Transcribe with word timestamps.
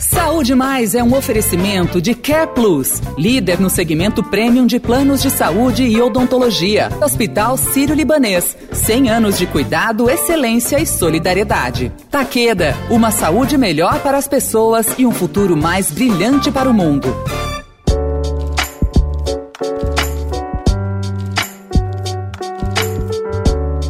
Saúde 0.00 0.54
Mais 0.54 0.94
é 0.94 1.04
um 1.04 1.14
oferecimento 1.14 2.00
de 2.00 2.14
Care 2.14 2.48
Plus, 2.54 3.02
líder 3.18 3.60
no 3.60 3.68
segmento 3.68 4.24
premium 4.24 4.64
de 4.64 4.80
planos 4.80 5.20
de 5.20 5.30
saúde 5.30 5.84
e 5.84 6.00
odontologia. 6.00 6.88
Hospital 7.02 7.58
Sírio-Libanês, 7.58 8.56
100 8.72 9.10
anos 9.10 9.36
de 9.36 9.46
cuidado, 9.46 10.08
excelência 10.08 10.80
e 10.80 10.86
solidariedade. 10.86 11.92
Taqueda, 12.10 12.74
uma 12.88 13.10
saúde 13.10 13.58
melhor 13.58 14.00
para 14.00 14.16
as 14.16 14.26
pessoas 14.26 14.86
e 14.96 15.04
um 15.04 15.12
futuro 15.12 15.54
mais 15.54 15.90
brilhante 15.90 16.50
para 16.50 16.70
o 16.70 16.72
mundo. 16.72 17.14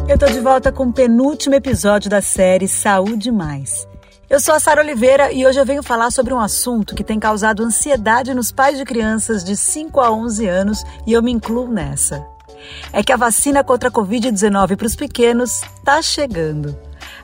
Eu 0.09 0.17
tô 0.17 0.25
de 0.25 0.41
volta 0.41 0.73
com 0.73 0.87
o 0.87 0.93
penúltimo 0.93 1.55
episódio 1.55 2.09
da 2.09 2.21
série 2.21 2.67
Saúde 2.67 3.31
Mais. 3.31 3.89
Eu 4.31 4.39
sou 4.39 4.55
a 4.55 4.61
Sara 4.61 4.79
Oliveira 4.79 5.29
e 5.33 5.45
hoje 5.45 5.59
eu 5.59 5.65
venho 5.65 5.83
falar 5.83 6.09
sobre 6.09 6.33
um 6.33 6.39
assunto 6.39 6.95
que 6.95 7.03
tem 7.03 7.19
causado 7.19 7.63
ansiedade 7.63 8.33
nos 8.33 8.49
pais 8.49 8.77
de 8.77 8.85
crianças 8.85 9.43
de 9.43 9.57
5 9.57 9.99
a 9.99 10.09
11 10.09 10.47
anos 10.47 10.83
e 11.05 11.11
eu 11.11 11.21
me 11.21 11.33
incluo 11.33 11.67
nessa. 11.67 12.25
É 12.93 13.03
que 13.03 13.11
a 13.11 13.17
vacina 13.17 13.61
contra 13.61 13.89
a 13.89 13.91
Covid-19 13.91 14.77
para 14.77 14.87
os 14.87 14.95
pequenos 14.95 15.61
está 15.75 16.01
chegando. 16.01 16.73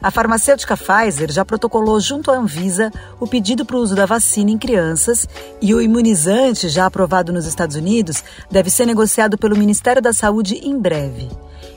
A 0.03 0.11
farmacêutica 0.11 0.75
Pfizer 0.75 1.31
já 1.31 1.45
protocolou 1.45 1.97
junto 2.01 2.29
à 2.29 2.35
Anvisa 2.35 2.91
o 3.21 3.25
pedido 3.25 3.65
para 3.65 3.77
o 3.77 3.79
uso 3.79 3.95
da 3.95 4.05
vacina 4.05 4.51
em 4.51 4.57
crianças 4.57 5.25
e 5.61 5.73
o 5.73 5.81
imunizante, 5.81 6.67
já 6.67 6.87
aprovado 6.87 7.31
nos 7.31 7.45
Estados 7.45 7.77
Unidos, 7.77 8.21
deve 8.51 8.69
ser 8.69 8.85
negociado 8.85 9.37
pelo 9.37 9.55
Ministério 9.55 10.01
da 10.01 10.11
Saúde 10.11 10.55
em 10.61 10.77
breve. 10.77 11.29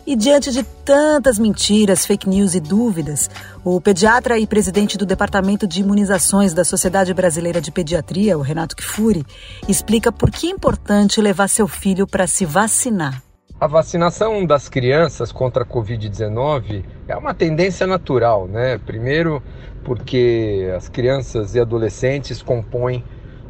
E 0.07 0.17
diante 0.17 0.51
de 0.51 0.63
tantas 0.63 1.39
mentiras, 1.39 2.07
fake 2.07 2.29
news 2.29 2.55
e 2.55 2.61
dúvidas, 2.61 3.29
o 3.63 3.81
pediatra 3.81 4.39
e 4.39 4.47
presidente 4.47 4.97
do 4.97 5.05
Departamento 5.05 5.67
de 5.67 5.81
Imunizações 5.81 6.55
da 6.55 6.65
Sociedade 6.65 7.13
Brasileira 7.13 7.61
de 7.61 7.71
Pediatria, 7.71 8.39
o 8.39 8.41
Renato 8.41 8.75
Kifuri, 8.75 9.25
explica 9.69 10.11
por 10.11 10.31
que 10.31 10.47
é 10.47 10.51
importante 10.51 11.21
levar 11.21 11.49
seu 11.49 11.69
filho 11.69 12.07
para 12.07 12.27
se 12.27 12.47
vacinar. 12.47 13.23
A 13.61 13.67
vacinação 13.67 14.47
das 14.47 14.71
crianças 14.71 15.31
contra 15.31 15.65
a 15.65 15.67
Covid-19 15.67 16.83
é 17.07 17.15
uma 17.15 17.35
tendência 17.35 17.87
natural, 17.87 18.49
né? 18.49 18.79
Primeiro, 18.79 19.43
porque 19.85 20.73
as 20.75 20.89
crianças 20.89 21.55
e 21.55 21.61
adolescentes 21.61 22.43
compõem 22.43 23.05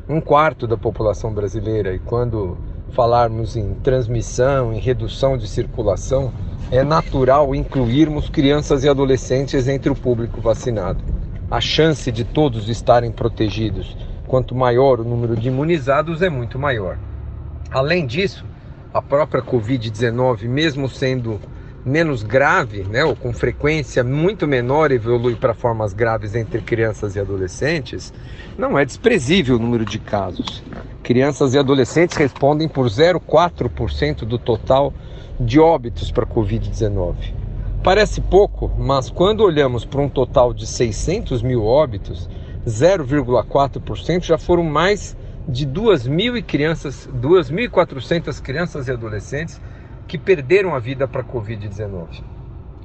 um 0.08 0.20
quarto 0.20 0.66
da 0.66 0.76
população 0.76 1.32
brasileira 1.32 1.94
e 1.94 2.00
quando 2.00 2.58
falarmos 2.90 3.56
em 3.56 3.74
transmissão, 3.74 4.72
em 4.72 4.78
redução 4.78 5.36
de 5.36 5.48
circulação, 5.48 6.32
é 6.70 6.84
natural 6.84 7.54
incluirmos 7.54 8.28
crianças 8.28 8.84
e 8.84 8.88
adolescentes 8.88 9.66
entre 9.66 9.90
o 9.90 9.96
público 9.96 10.40
vacinado. 10.40 11.02
A 11.50 11.60
chance 11.60 12.12
de 12.12 12.24
todos 12.24 12.68
estarem 12.68 13.10
protegidos, 13.10 13.96
quanto 14.26 14.54
maior 14.54 15.00
o 15.00 15.04
número 15.04 15.36
de 15.36 15.48
imunizados, 15.48 16.22
é 16.22 16.28
muito 16.30 16.58
maior. 16.58 16.96
Além 17.70 18.06
disso, 18.06 18.44
a 18.92 19.00
própria 19.02 19.42
Covid-19, 19.42 20.48
mesmo 20.48 20.88
sendo 20.88 21.40
menos 21.84 22.22
grave, 22.22 22.84
né, 22.84 23.04
ou 23.04 23.16
com 23.16 23.32
frequência 23.32 24.04
muito 24.04 24.46
menor, 24.46 24.90
evolui 24.90 25.34
para 25.34 25.54
formas 25.54 25.92
graves 25.92 26.34
entre 26.34 26.60
crianças 26.60 27.16
e 27.16 27.20
adolescentes, 27.20 28.12
não 28.58 28.78
é 28.78 28.84
desprezível 28.84 29.56
o 29.56 29.58
número 29.58 29.84
de 29.84 29.98
casos. 29.98 30.62
Crianças 31.02 31.54
e 31.54 31.58
adolescentes 31.58 32.16
respondem 32.16 32.68
por 32.68 32.86
0,4% 32.86 34.24
do 34.24 34.38
total 34.38 34.92
de 35.38 35.58
óbitos 35.58 36.12
para 36.12 36.26
Covid-19. 36.26 37.14
Parece 37.82 38.20
pouco, 38.20 38.70
mas 38.78 39.08
quando 39.08 39.42
olhamos 39.42 39.86
para 39.86 40.02
um 40.02 40.08
total 40.08 40.52
de 40.52 40.66
600 40.66 41.40
mil 41.42 41.64
óbitos, 41.64 42.28
0,4% 42.66 44.22
já 44.22 44.36
foram 44.36 44.62
mais 44.62 45.16
de 45.48 45.66
2.000 45.66 46.42
crianças, 46.44 47.08
2.400 47.20 48.40
crianças 48.42 48.86
e 48.86 48.92
adolescentes 48.92 49.58
que 50.10 50.18
perderam 50.18 50.74
a 50.74 50.80
vida 50.80 51.06
para 51.06 51.20
a 51.20 51.24
Covid-19. 51.24 52.24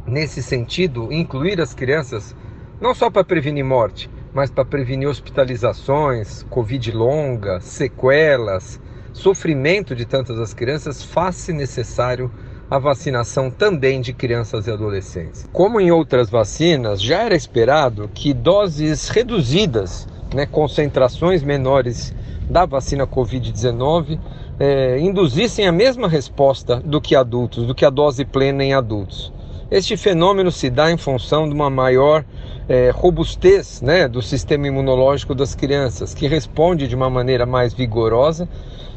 Nesse 0.06 0.44
sentido, 0.44 1.12
incluir 1.12 1.60
as 1.60 1.74
crianças 1.74 2.36
não 2.80 2.94
só 2.94 3.10
para 3.10 3.24
prevenir 3.24 3.66
morte, 3.66 4.08
mas 4.32 4.52
para 4.52 4.64
prevenir 4.64 5.10
hospitalizações, 5.10 6.44
Covid 6.52 6.92
longa, 6.92 7.60
sequelas, 7.62 8.80
sofrimento 9.12 9.96
de 9.96 10.06
tantas 10.06 10.38
as 10.38 10.54
crianças, 10.54 11.02
faz-se 11.02 11.52
necessário 11.52 12.30
a 12.70 12.78
vacinação 12.78 13.50
também 13.50 14.02
de 14.02 14.14
crianças 14.14 14.68
e 14.68 14.72
adolescentes. 14.72 15.50
Como 15.52 15.82
em 15.82 15.90
outras 15.90 16.30
vacinas, 16.30 17.02
já 17.02 17.24
era 17.24 17.36
esperado 17.36 18.08
que 18.14 18.36
doses 18.36 19.10
reduzidas, 19.10 20.08
né, 20.32 20.46
concentrações 20.46 21.42
menores 21.42 22.14
da 22.50 22.66
vacina 22.66 23.08
Covid-19, 23.08 24.20
é, 24.60 25.00
induzissem 25.00 25.68
a 25.68 25.72
mesma 25.72 26.08
resposta 26.08 26.78
do 26.78 27.02
que 27.02 27.16
adultos, 27.16 27.66
do 27.66 27.76
que 27.76 27.86
a 27.86 27.90
dose 27.90 28.24
plena 28.26 28.64
em 28.64 28.74
adultos. 28.74 29.34
Este 29.70 29.98
fenômeno 29.98 30.52
se 30.52 30.70
dá 30.70 30.92
em 30.92 30.98
função 30.98 31.48
de 31.48 31.56
uma 31.56 31.70
maior 31.70 32.24
é, 32.70 32.92
robustez 32.92 33.82
né, 33.82 34.08
do 34.08 34.22
sistema 34.22 34.68
imunológico 34.68 35.34
das 35.34 35.56
crianças, 35.56 36.14
que 36.14 36.28
responde 36.28 36.88
de 36.88 36.96
uma 36.96 37.10
maneira 37.10 37.46
mais 37.46 37.74
vigorosa, 37.74 38.48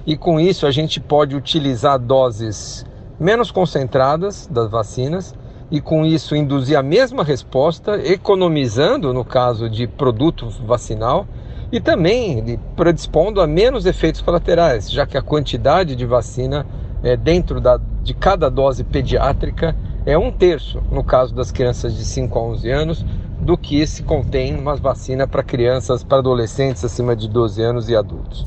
e 0.06 0.16
com 0.16 0.38
isso 0.38 0.66
a 0.66 0.70
gente 0.70 1.00
pode 1.00 1.34
utilizar 1.34 1.98
doses 1.98 2.84
menos 3.18 3.50
concentradas 3.50 4.46
das 4.46 4.70
vacinas 4.70 5.34
e 5.70 5.80
com 5.80 6.04
isso 6.04 6.36
induzir 6.36 6.78
a 6.78 6.82
mesma 6.82 7.22
resposta, 7.22 8.00
economizando 8.02 9.12
no 9.12 9.24
caso 9.24 9.68
de 9.68 9.86
produto 9.86 10.48
vacinal 10.66 11.26
e 11.70 11.80
também 11.80 12.58
predispondo 12.74 13.40
a 13.40 13.46
menos 13.46 13.86
efeitos 13.86 14.20
colaterais, 14.20 14.90
já 14.90 15.06
que 15.06 15.18
a 15.18 15.22
quantidade 15.22 15.94
de 15.94 16.06
vacina 16.06 16.66
é, 17.02 17.16
dentro 17.16 17.60
da, 17.60 17.78
de 18.02 18.14
cada 18.14 18.48
dose 18.48 18.82
pediátrica 18.84 19.76
é 20.06 20.16
um 20.16 20.30
terço, 20.30 20.82
no 20.90 21.04
caso 21.04 21.34
das 21.34 21.52
crianças 21.52 21.94
de 21.94 22.04
5 22.04 22.38
a 22.38 22.42
11 22.42 22.70
anos, 22.70 23.06
do 23.40 23.56
que 23.56 23.86
se 23.86 24.02
contém 24.02 24.54
uma 24.56 24.74
vacina 24.76 25.26
para 25.26 25.42
crianças, 25.42 26.02
para 26.02 26.18
adolescentes 26.18 26.84
acima 26.84 27.14
de 27.14 27.28
12 27.28 27.62
anos 27.62 27.88
e 27.88 27.96
adultos. 27.96 28.46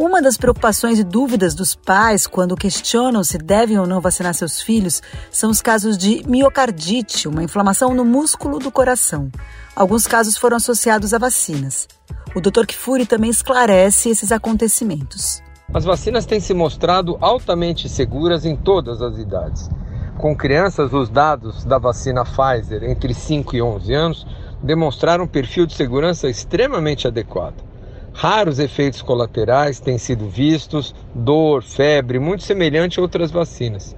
Uma 0.00 0.22
das 0.22 0.38
preocupações 0.38 0.98
e 0.98 1.04
dúvidas 1.04 1.54
dos 1.54 1.74
pais 1.74 2.26
quando 2.26 2.56
questionam 2.56 3.22
se 3.22 3.36
devem 3.36 3.78
ou 3.78 3.86
não 3.86 4.00
vacinar 4.00 4.32
seus 4.32 4.62
filhos 4.62 5.02
são 5.30 5.50
os 5.50 5.60
casos 5.60 5.98
de 5.98 6.26
miocardite, 6.26 7.28
uma 7.28 7.42
inflamação 7.42 7.92
no 7.92 8.02
músculo 8.02 8.58
do 8.58 8.72
coração. 8.72 9.30
Alguns 9.76 10.06
casos 10.06 10.38
foram 10.38 10.56
associados 10.56 11.12
a 11.12 11.18
vacinas. 11.18 11.86
O 12.34 12.40
Dr. 12.40 12.64
Kifuri 12.64 13.04
também 13.04 13.28
esclarece 13.28 14.08
esses 14.08 14.32
acontecimentos. 14.32 15.42
As 15.74 15.84
vacinas 15.84 16.24
têm 16.24 16.40
se 16.40 16.54
mostrado 16.54 17.18
altamente 17.20 17.86
seguras 17.86 18.46
em 18.46 18.56
todas 18.56 19.02
as 19.02 19.18
idades. 19.18 19.68
Com 20.16 20.34
crianças, 20.34 20.94
os 20.94 21.10
dados 21.10 21.62
da 21.62 21.76
vacina 21.76 22.24
Pfizer 22.24 22.84
entre 22.84 23.12
5 23.12 23.54
e 23.54 23.60
11 23.60 23.92
anos 23.92 24.26
demonstraram 24.62 25.24
um 25.24 25.28
perfil 25.28 25.66
de 25.66 25.74
segurança 25.74 26.26
extremamente 26.26 27.06
adequado. 27.06 27.68
Raros 28.12 28.58
efeitos 28.58 29.02
colaterais 29.02 29.80
têm 29.80 29.98
sido 29.98 30.28
vistos, 30.28 30.94
dor, 31.14 31.62
febre, 31.62 32.18
muito 32.18 32.42
semelhante 32.42 32.98
a 32.98 33.02
outras 33.02 33.30
vacinas. 33.30 33.96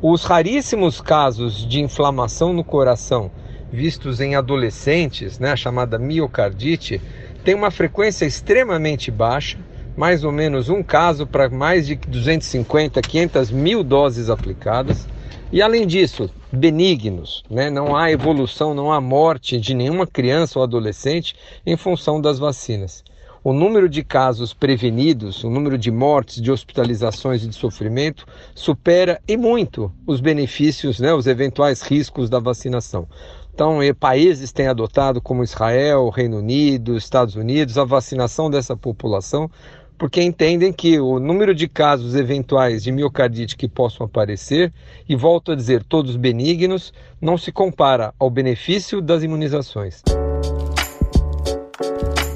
Os 0.00 0.24
raríssimos 0.24 1.00
casos 1.00 1.66
de 1.66 1.80
inflamação 1.80 2.52
no 2.52 2.64
coração 2.64 3.30
vistos 3.72 4.20
em 4.20 4.34
adolescentes, 4.34 5.38
né, 5.38 5.52
a 5.52 5.56
chamada 5.56 5.98
miocardite, 5.98 7.00
têm 7.42 7.54
uma 7.54 7.70
frequência 7.70 8.26
extremamente 8.26 9.10
baixa 9.10 9.58
mais 9.96 10.24
ou 10.24 10.32
menos 10.32 10.68
um 10.68 10.82
caso 10.82 11.26
para 11.26 11.48
mais 11.48 11.86
de 11.86 11.96
250, 11.96 13.00
500 13.00 13.50
mil 13.50 13.84
doses 13.84 14.30
aplicadas. 14.30 15.06
E 15.52 15.60
além 15.60 15.86
disso, 15.86 16.30
benignos, 16.50 17.44
né? 17.50 17.68
não 17.68 17.94
há 17.94 18.10
evolução, 18.10 18.72
não 18.72 18.90
há 18.90 19.00
morte 19.00 19.60
de 19.60 19.74
nenhuma 19.74 20.06
criança 20.06 20.58
ou 20.58 20.62
adolescente 20.62 21.34
em 21.66 21.76
função 21.76 22.20
das 22.20 22.38
vacinas. 22.38 23.04
O 23.44 23.52
número 23.52 23.88
de 23.88 24.04
casos 24.04 24.54
prevenidos, 24.54 25.42
o 25.42 25.50
número 25.50 25.76
de 25.76 25.90
mortes, 25.90 26.40
de 26.40 26.52
hospitalizações 26.52 27.42
e 27.42 27.48
de 27.48 27.54
sofrimento 27.54 28.24
supera 28.54 29.20
e 29.26 29.36
muito 29.36 29.92
os 30.06 30.20
benefícios, 30.20 31.00
né, 31.00 31.12
os 31.12 31.26
eventuais 31.26 31.82
riscos 31.82 32.30
da 32.30 32.38
vacinação. 32.38 33.08
Então, 33.52 33.80
países 33.98 34.52
têm 34.52 34.68
adotado, 34.68 35.20
como 35.20 35.42
Israel, 35.42 36.08
Reino 36.08 36.38
Unido, 36.38 36.96
Estados 36.96 37.34
Unidos, 37.34 37.76
a 37.76 37.84
vacinação 37.84 38.48
dessa 38.48 38.76
população 38.76 39.50
porque 39.98 40.20
entendem 40.20 40.72
que 40.72 40.98
o 40.98 41.20
número 41.20 41.54
de 41.54 41.68
casos 41.68 42.16
eventuais 42.16 42.82
de 42.82 42.90
miocardite 42.90 43.56
que 43.56 43.68
possam 43.68 44.04
aparecer, 44.04 44.72
e 45.08 45.14
volto 45.14 45.52
a 45.52 45.54
dizer, 45.54 45.84
todos 45.84 46.16
benignos, 46.16 46.92
não 47.20 47.38
se 47.38 47.52
compara 47.52 48.12
ao 48.18 48.28
benefício 48.28 49.00
das 49.00 49.22
imunizações. 49.22 50.02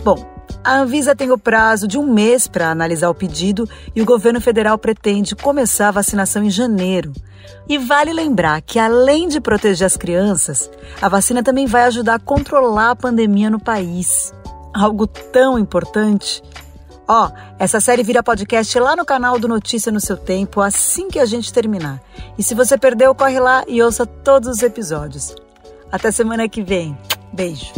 Bom, 0.05 0.36
A 0.67 0.79
Anvisa 0.81 1.15
tem 1.15 1.31
o 1.31 1.39
prazo 1.39 1.87
de 1.87 1.97
um 1.97 2.13
mês 2.13 2.49
para 2.49 2.73
analisar 2.73 3.09
o 3.09 3.15
pedido 3.15 3.71
e 3.95 4.03
o 4.03 4.05
governo 4.05 4.41
federal 4.41 4.77
pretende 4.77 5.37
começar 5.37 5.87
a 5.87 5.93
vacinação 5.93 6.43
em 6.43 6.51
janeiro. 6.51 7.13
E 7.69 7.79
vale 7.79 8.13
lembrar 8.13 8.61
que, 8.63 8.77
além 8.77 9.29
de 9.29 9.41
proteger 9.41 9.87
as 9.87 9.97
crianças, 9.97 10.69
a 11.01 11.09
vacina 11.09 11.41
também 11.41 11.69
vai 11.69 11.85
ajudar 11.85 12.17
a 12.17 12.19
controlar 12.19 12.91
a 12.91 12.97
pandemia 12.97 13.49
no 13.49 13.61
país. 13.61 14.35
Algo 14.75 15.07
tão 15.07 15.57
importante. 15.57 16.43
Ó, 17.07 17.31
essa 17.61 17.81
série 17.81 18.03
vira 18.03 18.21
podcast 18.21 18.77
lá 18.81 18.97
no 18.97 19.05
canal 19.05 19.39
do 19.39 19.47
Notícia 19.47 19.93
no 19.93 20.01
seu 20.01 20.17
tempo, 20.17 20.61
assim 20.61 21.07
que 21.07 21.21
a 21.21 21.27
gente 21.27 21.53
terminar. 21.53 22.03
E 22.37 22.43
se 22.43 22.57
você 22.57 22.77
perdeu, 22.77 23.15
corre 23.15 23.39
lá 23.39 23.63
e 23.69 23.81
ouça 23.81 24.05
todos 24.05 24.49
os 24.49 24.63
episódios. 24.65 25.33
Até 25.93 26.11
semana 26.11 26.49
que 26.49 26.65
vem. 26.65 26.99
Beijo. 27.33 27.73